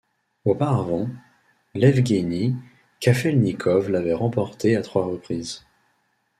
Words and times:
Auparavant, 0.45 1.09
Ievgueni 1.75 2.55
Kafelnikov 3.01 3.87
l'avait 3.91 4.15
remporté 4.15 4.75
à 4.75 4.81
trois 4.81 5.05
reprises. 5.05 5.63